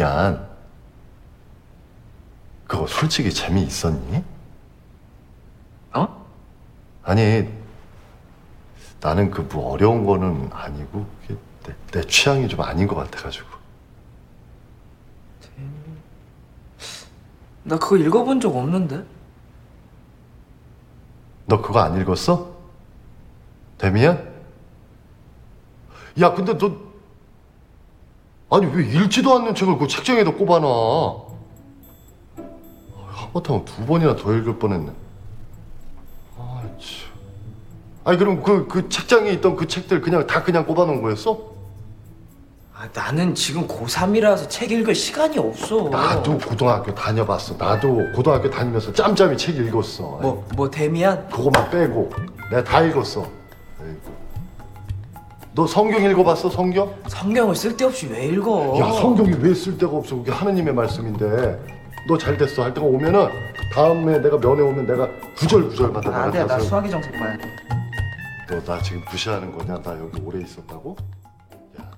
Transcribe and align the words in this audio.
그 0.00 0.06
데미안 0.06 0.48
그거 2.66 2.86
솔직히 2.86 3.32
재미있었니? 3.32 4.24
어? 5.94 6.26
아니 7.02 7.48
나는 9.00 9.30
그 9.30 9.42
뭐 9.42 9.72
어려운 9.72 10.04
거는 10.06 10.50
아니고 10.52 11.06
내, 11.64 11.74
내 11.92 12.00
취향이 12.06 12.48
좀 12.48 12.60
아닌 12.62 12.86
것 12.86 12.94
같아가지고 12.94 13.48
나 17.64 17.78
그거 17.78 17.96
읽어본 17.96 18.40
적 18.40 18.56
없는데? 18.56 19.04
너 21.46 21.60
그거 21.60 21.80
안 21.80 22.00
읽었어? 22.00 22.56
데미안? 23.76 24.30
야 26.20 26.32
근데 26.32 26.56
너 26.56 26.89
아니 28.50 28.66
왜 28.66 28.84
읽지도 28.84 29.34
않는 29.36 29.54
책을 29.54 29.78
그 29.78 29.86
책장에다 29.86 30.32
꼽아놔 30.32 31.30
하마터면 33.06 33.64
두 33.64 33.86
번이나 33.86 34.16
더 34.16 34.34
읽을 34.34 34.58
뻔했네 34.58 34.90
아 36.36 36.62
참. 36.78 37.10
아니 38.04 38.18
그럼 38.18 38.42
그, 38.42 38.66
그 38.66 38.88
책장에 38.88 39.30
있던 39.32 39.54
그 39.54 39.68
책들 39.68 40.00
그냥 40.00 40.26
다 40.26 40.42
그냥 40.42 40.66
꼽아놓은 40.66 41.00
거였어? 41.00 41.50
아, 42.74 42.88
나는 42.94 43.34
지금 43.34 43.68
고3이라서 43.68 44.48
책 44.48 44.72
읽을 44.72 44.94
시간이 44.94 45.38
없어. 45.38 45.90
나도 45.90 46.38
고등학교 46.38 46.94
다녀봤어 46.94 47.54
나도 47.58 48.10
고등학교 48.14 48.48
다니면서 48.48 48.90
짬짬이 48.94 49.36
책 49.36 49.56
읽었어 49.58 50.02
뭐, 50.22 50.48
뭐, 50.56 50.70
데미안? 50.70 51.28
그것만 51.28 51.70
빼고 51.70 52.10
내가 52.50 52.64
다 52.64 52.80
읽었어. 52.80 53.39
너 55.54 55.66
성경 55.66 56.02
읽어봤어 56.02 56.48
성경? 56.48 56.94
성경을 57.08 57.54
쓸데없이 57.54 58.06
왜 58.06 58.26
읽어? 58.26 58.78
야 58.78 58.92
성경이 58.92 59.32
왜 59.40 59.52
쓸데가 59.52 59.92
없어 59.96 60.16
그게 60.16 60.30
하느님의 60.30 60.72
말씀인데 60.74 61.80
너 62.08 62.16
잘 62.16 62.36
됐어 62.36 62.62
할 62.62 62.72
때가 62.72 62.86
오면은 62.86 63.28
다음에 63.74 64.18
내가 64.20 64.38
면회 64.40 64.62
오면 64.62 64.86
내가 64.86 65.08
구절구절마다 65.36 66.10
아, 66.10 66.22
안 66.24 66.30
돼. 66.30 66.38
내가 66.38 66.54
나다 66.54 66.64
수학의 66.64 66.90
정석 66.90 67.12
봐야 67.12 67.36
돼. 67.36 67.44
너나 68.48 68.80
지금 68.82 69.02
무시하는 69.10 69.52
거냐 69.52 69.80
나 69.82 69.98
여기 70.00 70.20
오래 70.22 70.40
있었다고? 70.42 70.96
야 71.80 71.90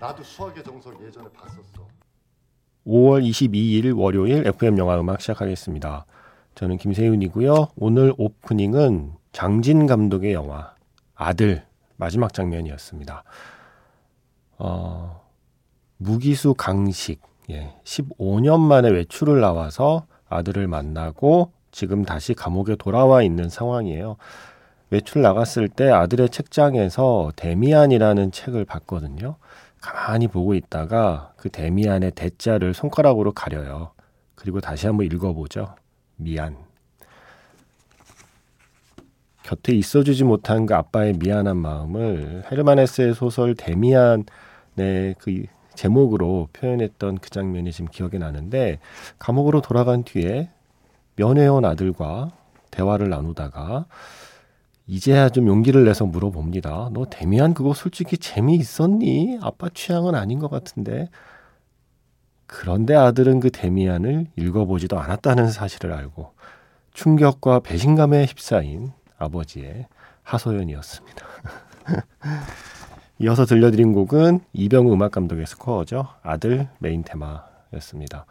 나도 0.00 0.22
수학의 0.22 0.64
정석 0.64 0.94
예전에 1.06 1.26
봤었어 1.38 1.86
5월 2.86 3.22
22일 3.28 3.96
월요일 3.96 4.46
FM 4.46 4.76
영화 4.78 4.98
음악 4.98 5.20
시작하겠습니다. 5.20 6.04
저는 6.56 6.76
김세윤이고요. 6.78 7.68
오늘 7.76 8.12
오프닝은 8.18 9.12
장진 9.32 9.86
감독의 9.86 10.32
영화 10.32 10.74
아들 11.14 11.64
마지막 12.02 12.34
장면이었습니다. 12.34 13.22
어, 14.58 15.22
무기수 15.98 16.54
강식 16.54 17.22
예, 17.50 17.72
15년 17.84 18.58
만에 18.58 18.90
외출을 18.90 19.40
나와서 19.40 20.06
아들을 20.28 20.66
만나고 20.66 21.52
지금 21.70 22.04
다시 22.04 22.34
감옥에 22.34 22.74
돌아와 22.74 23.22
있는 23.22 23.48
상황이에요. 23.48 24.16
외출 24.90 25.22
나갔을 25.22 25.68
때 25.68 25.90
아들의 25.90 26.30
책장에서 26.30 27.30
데미안이라는 27.36 28.32
책을 28.32 28.64
봤거든요. 28.64 29.36
가만히 29.80 30.26
보고 30.26 30.54
있다가 30.54 31.32
그 31.36 31.50
데미안의 31.50 32.10
대자를 32.12 32.74
손가락으로 32.74 33.30
가려요. 33.30 33.92
그리고 34.34 34.60
다시 34.60 34.88
한번 34.88 35.06
읽어보죠. 35.06 35.76
미안. 36.16 36.56
곁에 39.52 39.74
있어주지 39.74 40.24
못한 40.24 40.64
그 40.64 40.74
아빠의 40.74 41.12
미안한 41.18 41.58
마음을 41.58 42.44
헤르만 42.50 42.78
헤스의 42.78 43.14
소설 43.14 43.54
데미안의 43.54 44.24
그 45.18 45.44
제목으로 45.74 46.48
표현했던 46.54 47.18
그 47.18 47.28
장면이 47.28 47.70
지금 47.70 47.88
기억이 47.90 48.18
나는데 48.18 48.78
감옥으로 49.18 49.60
돌아간 49.60 50.04
뒤에 50.04 50.48
면회온 51.16 51.66
아들과 51.66 52.30
대화를 52.70 53.10
나누다가 53.10 53.84
이제야 54.86 55.28
좀 55.28 55.46
용기를 55.46 55.84
내서 55.84 56.06
물어봅니다. 56.06 56.88
너 56.94 57.04
데미안 57.10 57.52
그거 57.52 57.74
솔직히 57.74 58.16
재미있었니? 58.16 59.38
아빠 59.42 59.68
취향은 59.68 60.14
아닌 60.14 60.38
것 60.38 60.50
같은데. 60.50 61.10
그런데 62.46 62.94
아들은 62.94 63.40
그 63.40 63.50
데미안을 63.50 64.28
읽어보지도 64.36 64.98
않았다는 64.98 65.50
사실을 65.50 65.92
알고 65.92 66.32
충격과 66.94 67.60
배신감에 67.60 68.24
휩싸인 68.24 68.92
아버지의 69.22 69.86
하소연이었습니다. 70.22 71.26
이어서 73.18 73.44
들려드린 73.44 73.92
곡은 73.92 74.40
이병우 74.52 74.92
음악 74.92 75.12
감독의 75.12 75.46
스코어죠. 75.46 76.08
아들 76.22 76.68
메인 76.78 77.04
테마였습니다. 77.04 78.26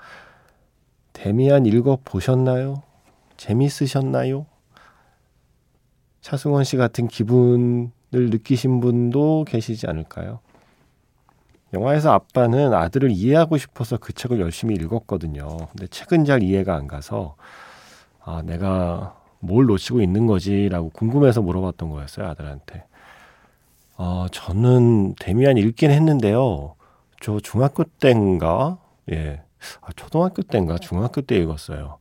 데미안 1.14 1.66
읽어 1.66 1.98
보셨나요? 2.04 2.84
재밌으셨나요? 3.38 4.46
차승원 6.22 6.64
씨 6.64 6.78
같은 6.78 7.08
기분을 7.08 7.92
느끼신 8.12 8.80
분도 8.80 9.46
계시지 9.48 9.88
않을까요? 9.88 10.40
영화에서 11.74 12.12
아빠는 12.12 12.74
아들을 12.74 13.12
이해하고 13.12 13.58
싶어서 13.58 13.98
그 13.98 14.14
책을 14.14 14.40
열심히 14.40 14.76
읽었거든요. 14.76 15.58
근데 15.72 15.88
책은 15.88 16.26
잘 16.26 16.44
이해가 16.44 16.76
안 16.76 16.88
가서 16.88 17.36
아, 18.24 18.42
내가 18.46 19.21
뭘 19.42 19.66
놓치고 19.66 20.02
있는 20.02 20.28
거지라고 20.28 20.90
궁금해서 20.90 21.42
물어봤던 21.42 21.90
거였어요, 21.90 22.28
아들한테. 22.28 22.86
어, 23.98 24.28
저는 24.32 25.16
데미안 25.20 25.58
읽긴 25.58 25.92
했는데요. 25.92 26.76
저 27.22 27.40
중학교 27.40 27.84
때인가? 27.84 28.80
예. 29.12 29.42
아, 29.82 29.90
초등학교 29.96 30.42
때인가? 30.42 30.78
중학교 30.78 31.22
때 31.22 31.36
읽었어요. 31.38 32.00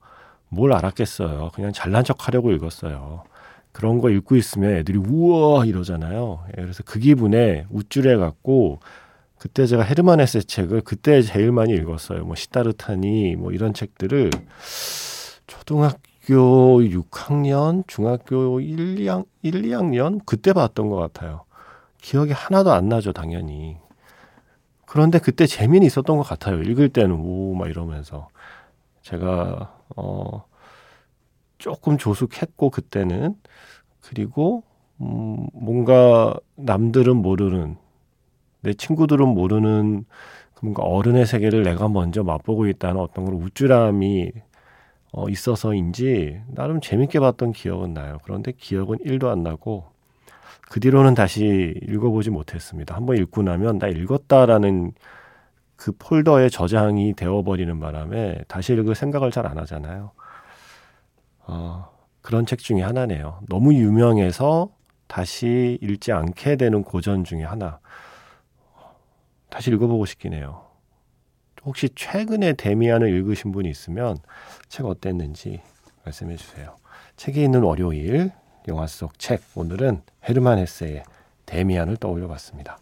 뭘 0.49 0.73
알았겠어요. 0.73 1.51
그냥 1.55 1.73
잘난 1.73 2.05
척 2.05 2.27
하려고 2.27 2.53
읽었어요. 2.53 3.25
그런 3.73 4.01
거 4.01 4.11
읽고 4.11 4.37
있으면 4.37 4.73
애들이 4.77 4.99
우와 4.99 5.65
이러잖아요. 5.65 6.45
예, 6.57 6.63
그래서 6.63 6.83
그 6.85 6.99
기분에 6.99 7.67
우쭐해 7.71 8.17
갖고 8.17 8.81
그때 9.39 9.67
제가 9.67 9.83
헤르만 9.83 10.21
헤세 10.21 10.41
책을 10.43 10.83
그때 10.83 11.23
제일 11.23 11.53
많이 11.53 11.73
읽었어요. 11.75 12.25
뭐 12.25 12.35
시타르타니 12.35 13.37
뭐 13.37 13.53
이런 13.53 13.73
책들을 13.73 14.31
초등학교 15.47 16.10
6학년, 16.83 17.85
중학교 17.87 18.61
1, 18.61 18.97
2학, 18.97 19.27
1, 19.43 19.63
2학년 19.63 20.21
그때 20.27 20.53
봤던 20.53 20.89
것 20.89 20.97
같아요. 20.97 21.45
기억이 22.01 22.33
하나도 22.33 22.73
안 22.73 22.89
나죠, 22.89 23.13
당연히. 23.13 23.77
그런데 24.87 25.19
그때 25.19 25.47
재미는 25.47 25.87
있었던 25.87 26.17
것 26.17 26.23
같아요. 26.25 26.61
읽을 26.63 26.89
때는 26.91 27.17
오 27.21 27.55
막 27.55 27.69
이러면서 27.69 28.29
제가 29.03 29.75
어 29.97 30.45
조금 31.59 31.99
조숙했고 31.99 32.71
그때는 32.71 33.35
그리고 34.03 34.63
음 35.01 35.47
뭔가 35.53 36.35
남들은 36.57 37.17
모르는 37.17 37.77
내 38.63 38.75
친구들은 38.75 39.29
모르는 39.29 40.05
뭔가 40.63 40.83
어른의 40.85 41.27
세계를 41.27 41.63
내가 41.65 41.89
먼저 41.89 42.23
맛보고 42.25 42.67
있다는 42.69 43.01
어떤 43.01 43.25
그런 43.27 43.43
우쭐함이 43.43 44.33
어, 45.13 45.29
있어서인지 45.29 46.41
나름 46.49 46.81
재밌게 46.81 47.21
봤던 47.21 47.53
기억은 47.53 47.95
나요. 47.95 48.19
그런데 48.25 48.53
기억은 48.53 48.99
1도 48.99 49.29
안 49.29 49.43
나고 49.43 49.87
그 50.71 50.81
뒤로는 50.81 51.15
다시 51.15 51.75
읽어보지 51.83 52.31
못했습니다. 52.31 52.95
한번 52.97 53.17
읽고 53.19 53.43
나면 53.43 53.79
나 53.79 53.89
읽었다라는 53.89 54.93
그 55.77 55.93
폴더에 55.99 56.49
저장이 56.51 57.15
되어버리는 57.15 57.81
바람에 57.81 58.45
다시 58.49 58.75
읽을 58.75 58.95
생각을 58.95 59.31
잘 59.33 59.47
안 59.47 59.59
하잖아요. 59.59 60.13
어, 61.47 61.91
그런 62.23 62.47
책 62.47 62.61
중에 62.61 62.83
하나네요. 62.83 63.41
너무 63.49 63.75
유명해서 63.75 64.71
다시 65.09 65.79
읽지 65.83 66.13
않게 66.13 66.57
되는 66.57 66.85
고전 66.85 67.25
중에 67.25 67.45
하나. 67.45 67.81
다시 69.51 69.71
읽어보고 69.73 70.07
싶긴 70.07 70.35
해요. 70.35 70.70
혹시 71.65 71.89
최근에 71.95 72.55
데미안을 72.55 73.09
읽으신 73.17 73.53
분이 73.53 73.69
있으면 73.69 74.19
책 74.69 74.87
어땠는지 74.87 75.61
말씀해 76.05 76.37
주세요. 76.37 76.77
책이 77.17 77.43
있는 77.43 77.63
월요일 77.63 78.33
영화 78.69 78.87
속 78.87 79.19
책 79.19 79.43
오늘은 79.55 80.03
헤르만 80.29 80.59
헤세의 80.59 81.03
데미안을 81.47 81.97
떠올려 81.97 82.29
봤습니다. 82.29 82.79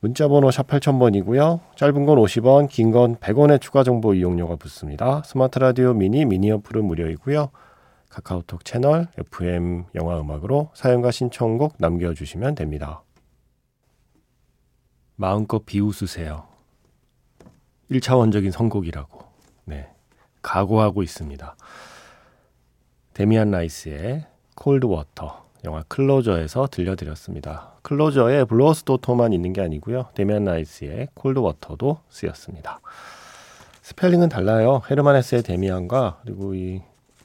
문자 0.00 0.28
번호 0.28 0.50
샵 0.50 0.66
8000번이고요. 0.66 1.60
짧은 1.76 2.06
건 2.06 2.16
50원, 2.18 2.68
긴 2.70 2.90
건 2.90 3.16
100원의 3.16 3.60
추가 3.60 3.82
정보 3.84 4.14
이용료가 4.14 4.56
붙습니다. 4.56 5.22
스마트 5.26 5.58
라디오 5.58 5.92
미니 5.92 6.24
미니 6.24 6.50
어플은 6.50 6.84
무료이고요. 6.86 7.50
카카오톡 8.08 8.64
채널 8.64 9.08
FM 9.18 9.84
영화 9.94 10.18
음악으로 10.18 10.70
사연과 10.74 11.10
신청곡 11.10 11.74
남겨 11.78 12.14
주시면 12.14 12.54
됩니다. 12.54 13.02
마음껏 15.20 15.66
비웃으세요. 15.66 16.44
1차원적인 17.90 18.52
선곡이라고. 18.52 19.22
네. 19.66 19.90
각오하고 20.40 21.02
있습니다. 21.02 21.56
데미안 23.12 23.50
라이스의 23.50 24.24
Cold 24.54 24.86
Water 24.86 25.44
영화 25.64 25.82
Closer에서 25.88 26.68
들려드렸습니다. 26.68 27.74
Closer에 27.82 28.44
Blower's 28.44 28.84
Daughter만 28.84 29.34
있는 29.34 29.52
게 29.52 29.60
아니고요. 29.60 30.08
데미안 30.14 30.46
라이스의 30.46 31.08
Cold 31.12 31.38
Water도 31.38 31.98
쓰였습니다. 32.08 32.80
스펠링은 33.82 34.30
달라요. 34.30 34.80
헤르만 34.90 35.16
헤세의 35.16 35.42
데미안과 35.42 36.20
그리고 36.22 36.54
이 36.54 36.80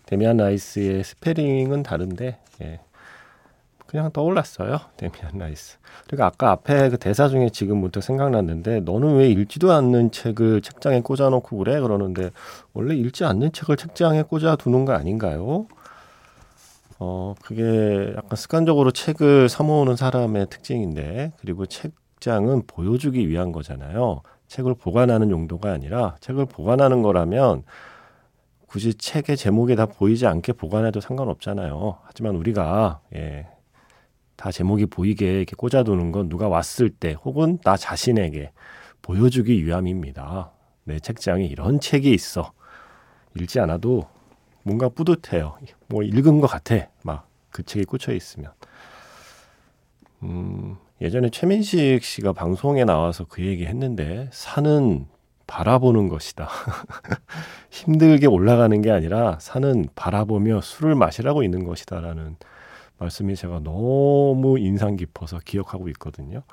데미안 0.06 0.36
라이스의 0.36 1.06
스펠링은 1.06 1.84
다른데 1.84 2.40
예. 2.62 2.80
그냥 3.88 4.12
떠올랐어요. 4.12 4.80
데미안 4.98 5.38
라이스. 5.38 5.78
그리고 6.08 6.24
아까 6.24 6.52
앞에 6.52 6.90
그 6.90 6.98
대사 6.98 7.28
중에 7.28 7.50
지금 7.50 7.78
문득 7.78 8.02
생각났는데 8.02 8.82
너는 8.82 9.18
왜 9.18 9.30
읽지도 9.30 9.72
않는 9.72 10.12
책을 10.12 10.62
책장에 10.62 11.02
꽂아놓고 11.02 11.58
그래? 11.58 11.80
그러는데 11.80 12.32
원래 12.74 12.96
읽지 12.96 13.24
않는 13.26 13.52
책을 13.52 13.78
책장에 13.78 14.24
꽂아두는 14.24 14.86
거 14.86 14.94
아닌가요? 14.94 15.68
어, 16.98 17.36
그게 17.42 18.14
약간 18.16 18.36
습관적으로 18.36 18.92
책을 18.92 19.50
사모으는 19.50 19.96
사람의 19.96 20.48
특징인데, 20.50 21.34
그리고 21.40 21.66
책장은 21.66 22.64
보여주기 22.68 23.28
위한 23.28 23.52
거잖아요. 23.52 24.22
책을 24.48 24.76
보관하는 24.76 25.30
용도가 25.30 25.72
아니라, 25.72 26.16
책을 26.22 26.46
보관하는 26.46 27.02
거라면, 27.02 27.64
굳이 28.68 28.94
책의 28.94 29.38
제목이 29.38 29.76
다 29.76 29.86
보이지 29.86 30.26
않게 30.26 30.54
보관해도 30.54 31.02
상관없잖아요. 31.02 31.98
하지만 32.04 32.36
우리가, 32.36 33.02
예, 33.16 33.48
다 34.36 34.52
제목이 34.52 34.88
보이게 34.88 35.38
이렇게 35.38 35.56
꽂아두는 35.56 36.12
건 36.12 36.30
누가 36.30 36.48
왔을 36.48 36.90
때, 36.90 37.14
혹은 37.24 37.60
나 37.64 37.78
자신에게 37.78 38.52
보여주기 39.02 39.66
위함입니다. 39.66 40.52
내 40.84 41.00
책장에 41.00 41.46
이런 41.46 41.80
책이 41.80 42.12
있어. 42.14 42.52
읽지 43.36 43.60
않아도 43.60 44.08
뭔가 44.64 44.90
뿌듯해요. 44.90 45.58
뭐 45.88 46.04
읽은 46.04 46.40
것 46.40 46.48
같아. 46.48 46.88
막 47.04 47.36
그 47.56 47.64
책이 47.64 47.86
꽂혀 47.86 48.12
있으면. 48.12 48.52
음, 50.24 50.76
예전에 51.00 51.30
최민식 51.30 52.04
씨가 52.04 52.34
방송에 52.34 52.84
나와서 52.84 53.26
그 53.30 53.46
얘기 53.46 53.66
했는데 53.66 54.30
산은 54.34 55.08
바라보는 55.48 56.10
것이다. 56.10 56.50
힘들게 57.72 58.28
올라가는 58.28 58.82
게 58.82 58.92
아니라 58.92 59.38
산은 59.40 59.88
바라보며 59.96 60.60
술을 60.60 60.96
마시라고 60.96 61.44
있는 61.44 61.64
것이다라는 61.64 62.36
말씀이 62.98 63.36
제가 63.36 63.60
너무 63.60 64.58
인상 64.60 64.96
깊어서 64.96 65.40
기억하고 65.44 65.90
있거든요. 65.90 66.44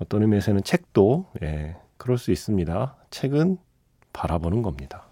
어떤 0.00 0.22
의미에서는 0.22 0.62
책도 0.62 1.26
예, 1.42 1.76
그럴 1.96 2.18
수 2.18 2.30
있습니다. 2.30 2.96
책은 3.10 3.58
바라보는 4.12 4.62
겁니다. 4.62 5.04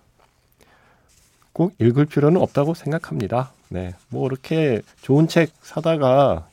꼭 1.53 1.75
읽을 1.79 2.07
필요는 2.07 2.41
없다고 2.41 2.75
생각합니다. 2.75 3.53
네. 3.69 3.95
뭐 4.09 4.27
이렇게 4.27 4.83
좋은 5.01 5.27
책 5.27 5.51
사다가 5.63 6.49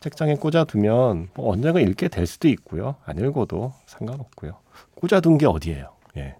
책장에 0.00 0.34
꽂아두면 0.36 1.28
뭐 1.34 1.52
언젠가 1.52 1.80
읽게 1.80 2.08
될 2.08 2.26
수도 2.26 2.48
있고요. 2.48 2.96
안 3.04 3.18
읽어도 3.18 3.72
상관없고요. 3.86 4.52
꽂아둔 4.94 5.38
게 5.38 5.46
어디예요? 5.46 5.92
예. 6.16 6.36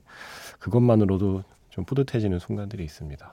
그것만으로도 0.59 1.45
좀 1.71 1.85
뿌듯해지는 1.85 2.39
순간들이 2.39 2.85
있습니다. 2.85 3.33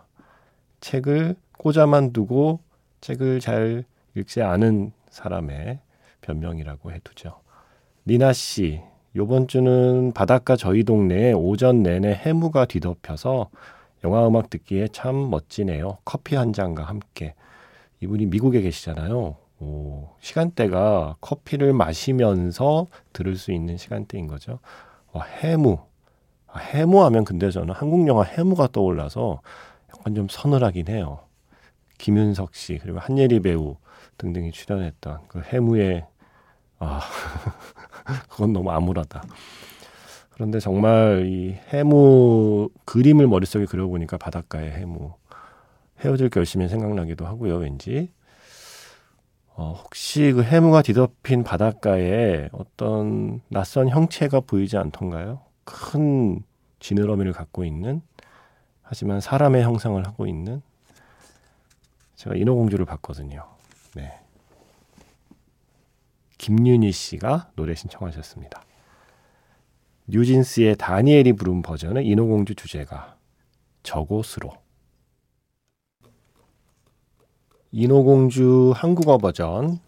책을 0.81 1.35
꽂아만 1.57 2.13
두고 2.13 2.59
책을 3.05 3.39
잘 3.39 3.83
읽지 4.15 4.41
않은 4.41 4.91
사람의 5.11 5.79
변명이라고 6.21 6.91
해두죠. 6.91 7.39
니나 8.07 8.33
씨, 8.33 8.81
요번 9.15 9.47
주는 9.47 10.11
바닷가 10.11 10.55
저희 10.55 10.83
동네에 10.83 11.33
오전 11.33 11.83
내내 11.83 12.13
해무가 12.13 12.65
뒤덮여서 12.65 13.49
영화 14.03 14.27
음악 14.27 14.49
듣기에 14.49 14.87
참 14.87 15.29
멋지네요. 15.29 15.99
커피 16.03 16.35
한 16.35 16.51
잔과 16.51 16.83
함께. 16.83 17.35
이분이 18.01 18.25
미국에 18.25 18.61
계시잖아요. 18.61 19.35
오, 19.59 20.09
시간대가 20.19 21.15
커피를 21.21 21.73
마시면서 21.73 22.87
들을 23.13 23.35
수 23.35 23.51
있는 23.51 23.77
시간대인 23.77 24.25
거죠. 24.25 24.59
와, 25.11 25.25
해무. 25.25 25.77
아, 26.47 26.57
해무 26.57 27.03
하면 27.03 27.23
근데 27.23 27.51
저는 27.51 27.75
한국 27.75 28.07
영화 28.07 28.23
해무가 28.23 28.67
떠올라서 28.67 29.41
약간 29.93 30.15
좀 30.15 30.27
서늘하긴 30.27 30.87
해요. 30.87 31.24
김윤석 31.97 32.55
씨, 32.55 32.79
그리고 32.81 32.99
한예리 32.99 33.39
배우 33.39 33.77
등등이 34.17 34.51
출연했던 34.51 35.27
그 35.27 35.41
해무의, 35.41 36.05
아, 36.79 37.01
그건 38.29 38.53
너무 38.53 38.71
암울하다. 38.71 39.23
그런데 40.31 40.59
정말 40.59 41.25
이 41.27 41.57
해무 41.69 42.69
그림을 42.83 43.27
머릿속에 43.27 43.65
그려보니까 43.65 44.17
바닷가의 44.17 44.71
해무 44.71 45.13
헤어질 46.03 46.29
결심이 46.29 46.67
생각나기도 46.67 47.25
하고요. 47.25 47.55
왠지 47.55 48.11
어, 49.57 49.73
혹시 49.81 50.33
그 50.33 50.43
해무가 50.43 50.81
뒤덮인 50.81 51.43
바닷가에 51.43 52.49
어떤 52.51 53.39
낯선 53.47 53.87
형체가 53.87 54.41
보이지 54.41 54.77
않던가요? 54.77 55.39
큰 55.63 56.43
지느러미를 56.79 57.31
갖고 57.31 57.63
있는 57.63 58.01
하지만 58.81 59.21
사람의 59.21 59.63
형상을 59.63 60.05
하고 60.05 60.27
있는 60.27 60.61
제가 62.15 62.35
인어공주를 62.35 62.85
봤거든요. 62.85 63.45
네. 63.95 64.19
김윤희 66.37 66.91
씨가 66.91 67.51
노래 67.55 67.75
신청하셨습니다. 67.75 68.61
뉴진스의 70.07 70.75
다니엘이 70.77 71.33
부른 71.33 71.61
버전은 71.61 72.03
인어공주 72.03 72.55
주제가 72.55 73.17
저곳으로 73.83 74.53
인어공주 77.71 78.73
한국어 78.75 79.17
버전 79.17 79.79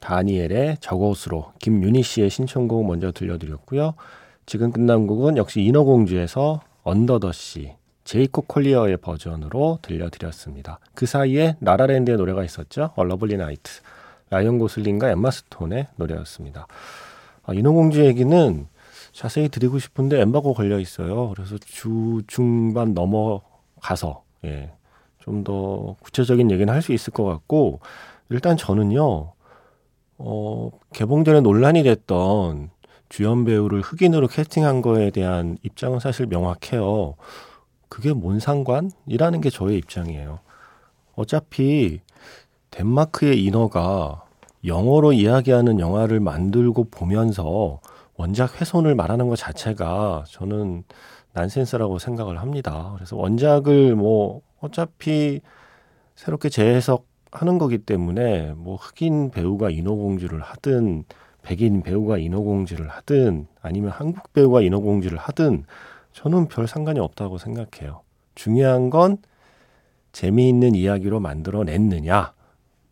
다니엘의 0.00 0.78
저곳으로 0.80 1.52
김윤희 1.60 2.02
씨의 2.02 2.28
신청곡 2.28 2.84
먼저 2.84 3.12
들려드렸고요. 3.12 3.94
지금 4.44 4.72
끝난 4.72 5.06
곡은 5.06 5.36
역시 5.36 5.62
인어공주에서 5.62 6.60
Under 6.82 7.32
the 7.32 7.53
Sea 7.53 7.74
제이콥 8.04 8.48
콜리어의 8.48 8.96
버전으로 8.98 9.78
들려드렸습니다. 9.82 10.78
그 10.94 11.06
사이에 11.06 11.56
라라랜드의 11.60 12.16
노래가 12.16 12.44
있었죠. 12.44 12.90
A 12.96 13.02
Lovely 13.02 13.36
Night 13.36 13.80
라이언 14.30 14.58
고슬링과 14.58 15.10
엠마 15.10 15.30
스톤의 15.30 15.88
노래였습니다. 15.96 16.66
아, 17.44 17.54
인어공주 17.54 18.04
얘기는 18.06 18.66
자세히 19.12 19.48
드리고 19.48 19.78
싶은데 19.78 20.20
엠바고 20.20 20.54
걸려 20.54 20.78
있어요. 20.78 21.30
그래서 21.30 21.58
주 21.58 22.22
중반 22.26 22.94
넘어가서 22.94 24.24
예, 24.44 24.72
좀 25.20 25.44
더 25.44 25.96
구체적인 26.00 26.50
얘기는 26.50 26.72
할 26.72 26.82
수 26.82 26.92
있을 26.92 27.12
것 27.12 27.24
같고 27.24 27.80
일단 28.30 28.56
저는요. 28.56 29.32
어, 30.18 30.70
개봉 30.92 31.24
전에 31.24 31.40
논란이 31.40 31.82
됐던 31.82 32.70
주연 33.08 33.44
배우를 33.44 33.80
흑인으로 33.82 34.28
캐스팅한 34.28 34.80
거에 34.82 35.10
대한 35.10 35.58
입장은 35.62 36.00
사실 36.00 36.26
명확해요. 36.26 37.14
그게 37.92 38.14
뭔 38.14 38.40
상관이라는 38.40 39.42
게 39.42 39.50
저의 39.50 39.76
입장이에요. 39.76 40.38
어차피 41.14 42.00
덴마크의 42.70 43.44
인어가 43.44 44.24
영어로 44.64 45.12
이야기하는 45.12 45.78
영화를 45.78 46.18
만들고 46.18 46.84
보면서 46.84 47.80
원작 48.16 48.58
훼손을 48.58 48.94
말하는 48.94 49.28
것 49.28 49.36
자체가 49.36 50.24
저는 50.26 50.84
난센스라고 51.34 51.98
생각을 51.98 52.40
합니다. 52.40 52.92
그래서 52.94 53.14
원작을 53.18 53.94
뭐 53.94 54.40
어차피 54.60 55.42
새롭게 56.14 56.48
재해석하는 56.48 57.58
거기 57.58 57.76
때문에 57.76 58.54
뭐 58.56 58.76
흑인 58.76 59.30
배우가 59.30 59.68
인어공주를 59.68 60.40
하든 60.40 61.04
백인 61.42 61.82
배우가 61.82 62.16
인어공주를 62.16 62.88
하든 62.88 63.48
아니면 63.60 63.90
한국 63.90 64.32
배우가 64.32 64.62
인어공주를 64.62 65.18
하든 65.18 65.66
저는 66.12 66.48
별 66.48 66.66
상관이 66.66 67.00
없다고 67.00 67.38
생각해요. 67.38 68.02
중요한 68.34 68.90
건 68.90 69.18
재미있는 70.12 70.74
이야기로 70.74 71.20
만들어냈느냐. 71.20 72.32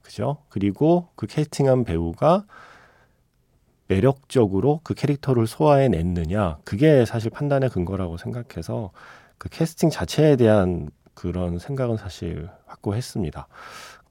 그죠? 0.02 0.38
그리고 0.48 1.08
그 1.14 1.26
캐스팅한 1.26 1.84
배우가 1.84 2.44
매력적으로 3.86 4.80
그 4.82 4.94
캐릭터를 4.94 5.46
소화해냈느냐 5.46 6.58
그게 6.64 7.04
사실 7.04 7.30
판단의 7.30 7.70
근거라고 7.70 8.16
생각해서 8.16 8.92
그 9.36 9.48
캐스팅 9.48 9.90
자체에 9.90 10.36
대한 10.36 10.90
그런 11.14 11.58
생각은 11.58 11.96
사실 11.96 12.48
확고했습니다. 12.66 13.48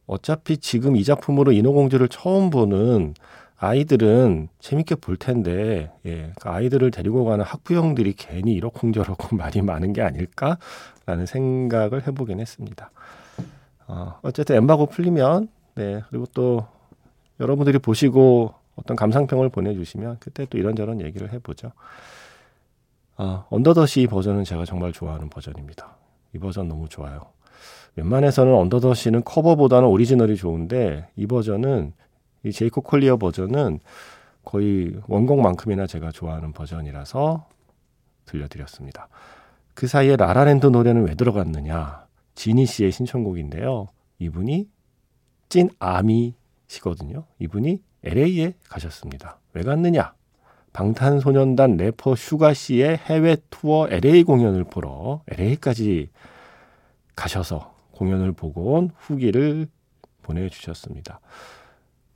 어차피 0.05 0.57
지금 0.57 0.95
이 0.95 1.03
작품으로 1.03 1.51
인어공주를 1.51 2.09
처음 2.09 2.49
보는 2.49 3.13
아이들은 3.59 4.47
재밌게 4.59 4.95
볼 4.95 5.17
텐데, 5.17 5.91
예, 6.05 6.31
그 6.39 6.49
아이들을 6.49 6.91
데리고 6.91 7.25
가는 7.25 7.43
학부형들이 7.43 8.13
괜히 8.13 8.53
이러쿵저러쿵 8.53 9.37
말이 9.37 9.61
많은 9.61 9.91
게 9.91 10.01
아닐까라는 10.01 11.25
생각을 11.25 12.07
해보긴 12.07 12.39
했습니다. 12.39 12.89
어, 13.87 14.17
어쨌든 14.21 14.55
엠바고 14.55 14.85
풀리면, 14.85 15.49
네, 15.75 16.01
그리고 16.09 16.25
또 16.33 16.65
여러분들이 17.41 17.79
보시고 17.79 18.53
어떤 18.75 18.95
감상평을 18.95 19.49
보내주시면 19.49 20.17
그때 20.19 20.45
또 20.49 20.57
이런저런 20.57 21.01
얘기를 21.01 21.33
해보죠. 21.33 21.73
아, 23.17 23.45
Under 23.49 23.76
the 23.76 23.91
Sea 23.91 24.07
버전은 24.07 24.45
제가 24.45 24.63
정말 24.63 24.93
좋아하는 24.93 25.29
버전입니다. 25.29 25.97
이 26.33 26.39
버전 26.39 26.69
너무 26.69 26.87
좋아요. 26.87 27.25
웬만해서는 27.97 28.53
Under 28.53 28.77
the 28.77 28.92
Sea는 28.92 29.25
커버보다는 29.25 29.89
오리지널이 29.89 30.37
좋은데 30.37 31.09
이 31.17 31.27
버전은 31.27 31.91
이 32.43 32.51
제이콥 32.51 32.81
콜리어 32.81 33.17
버전은 33.17 33.79
거의 34.43 34.99
원곡만큼이나 35.07 35.87
제가 35.87 36.11
좋아하는 36.11 36.53
버전이라서 36.53 37.47
들려드렸습니다. 38.25 39.09
그 39.73 39.87
사이에 39.87 40.15
라라랜드 40.15 40.65
노래는 40.67 41.07
왜 41.07 41.15
들어갔느냐? 41.15 42.05
지니 42.35 42.65
씨의 42.65 42.91
신청곡인데요. 42.91 43.89
이분이 44.19 44.69
찐 45.49 45.69
아미시거든요. 45.79 47.25
이분이 47.39 47.81
LA에 48.03 48.53
가셨습니다. 48.69 49.39
왜 49.53 49.63
갔느냐? 49.63 50.13
방탄소년단 50.73 51.77
래퍼 51.77 52.15
슈가 52.15 52.53
씨의 52.53 52.97
해외 52.97 53.37
투어 53.49 53.87
LA 53.89 54.23
공연을 54.23 54.63
보러 54.63 55.21
LA까지 55.27 56.09
가셔서 57.15 57.75
공연을 57.91 58.31
보고 58.31 58.75
온 58.75 58.91
후기를 58.97 59.67
보내주셨습니다. 60.21 61.19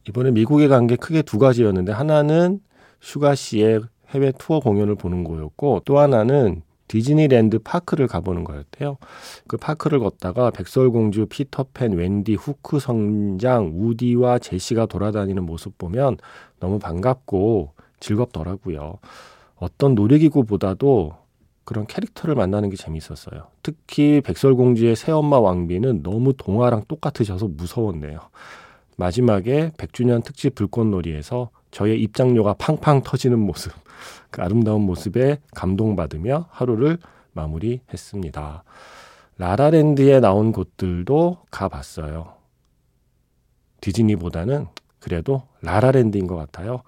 이번에 0.08 0.32
미국에 0.32 0.68
간 0.68 0.88
게 0.88 0.96
크게 0.96 1.22
두 1.22 1.40
가지였는데 1.40 1.92
하나는 1.92 2.60
슈가 3.02 3.36
씨의 3.36 3.82
해외 4.10 4.32
투어 4.38 4.60
공연을 4.60 4.96
보는 4.96 5.24
거였고 5.24 5.82
또 5.86 6.00
하나는 6.00 6.62
디즈니랜드 6.88 7.60
파크를 7.60 8.08
가보는 8.08 8.44
거였대요. 8.44 8.98
그 9.48 9.58
파크를 9.58 10.00
걷다가 10.00 10.52
백설공주, 10.52 11.26
피터팬, 11.28 11.94
웬디, 11.94 12.36
후크 12.36 12.80
선장, 12.80 13.72
우디와 13.74 14.40
제시가 14.40 14.86
돌아다니는 14.86 15.44
모습 15.44 15.78
보면 15.78 16.18
너무 16.60 16.78
반갑고 16.80 17.72
즐겁더라고요. 18.00 18.98
어떤 19.56 19.96
놀이기구보다도 19.96 21.16
그런 21.64 21.88
캐릭터를 21.88 22.36
만나는 22.36 22.70
게 22.70 22.76
재밌었어요. 22.76 23.48
특히 23.64 24.22
백설공주의 24.22 24.96
새엄마 24.96 25.40
왕비는 25.40 26.04
너무 26.04 26.34
동화랑 26.34 26.84
똑같으셔서 26.90 27.48
무서웠네요. 27.48 28.20
마지막에 28.98 29.72
100주년 29.78 30.24
특집 30.24 30.56
불꽃놀이에서 30.56 31.50
저의 31.72 32.02
입장료가 32.02 32.54
팡팡 32.54 33.02
터지는 33.02 33.40
모습, 33.40 33.72
그 34.30 34.42
아름다운 34.42 34.82
모습에 34.82 35.40
감동받으며 35.56 36.48
하루를 36.52 36.98
마무리했습니다. 37.34 38.64
라라랜드에 39.38 40.20
나온 40.20 40.52
곳들도 40.52 41.38
가봤어요. 41.50 42.34
디즈니보다는 43.82 44.68
그래도 45.00 45.44
라라랜드인 45.62 46.28
것 46.28 46.36
같아요. 46.36 46.84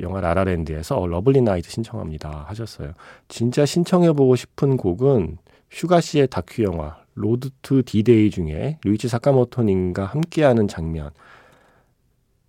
영화 0.00 0.20
라라랜드에서 0.20 1.04
Lovely 1.04 1.40
Night 1.40 1.68
신청합니다 1.68 2.44
하셨어요. 2.48 2.92
진짜 3.28 3.66
신청해보고 3.66 4.36
싶은 4.36 4.76
곡은 4.76 5.38
슈가 5.70 6.00
씨의 6.00 6.28
다큐 6.28 6.62
영화 6.62 6.98
Road 7.20 7.50
to 7.62 7.82
D-Day 7.82 8.30
중에 8.30 8.78
류이치 8.82 9.08
사카모토님과 9.08 10.06
함께하는 10.06 10.68
장면 10.68 11.10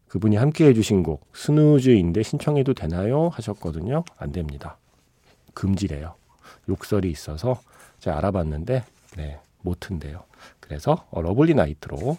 그분이 0.07 0.35
함께 0.37 0.65
해주신 0.67 1.03
곡 1.03 1.25
Snooze인데 1.33 2.23
신청해도 2.23 2.73
되나요? 2.73 3.29
하셨거든요. 3.29 4.03
안 4.17 4.31
됩니다. 4.31 4.77
금지래요. 5.53 6.15
욕설이 6.69 7.09
있어서 7.09 7.61
제가 7.99 8.17
알아봤는데 8.17 8.83
네, 9.17 9.39
못 9.61 9.79
튼대요. 9.79 10.23
그래서 10.59 11.05
어, 11.11 11.21
Lovely 11.21 11.53
Night로 11.53 12.17